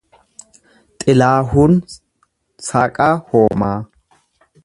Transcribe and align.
Xilaahuun 1.03 1.75
Saaqaa 2.69 3.13
Hoomaa 3.29 3.77